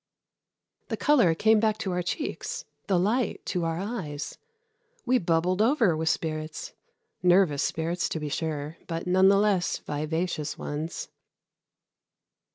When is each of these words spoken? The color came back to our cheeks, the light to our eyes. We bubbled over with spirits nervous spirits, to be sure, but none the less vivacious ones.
The 0.87 0.97
color 0.97 1.35
came 1.35 1.59
back 1.59 1.77
to 1.77 1.91
our 1.91 2.01
cheeks, 2.01 2.65
the 2.87 2.97
light 2.97 3.45
to 3.45 3.65
our 3.65 3.77
eyes. 3.77 4.39
We 5.05 5.19
bubbled 5.19 5.61
over 5.61 5.95
with 5.95 6.09
spirits 6.09 6.73
nervous 7.21 7.61
spirits, 7.61 8.09
to 8.09 8.19
be 8.19 8.27
sure, 8.29 8.77
but 8.87 9.05
none 9.05 9.27
the 9.29 9.37
less 9.37 9.77
vivacious 9.77 10.57
ones. 10.57 11.09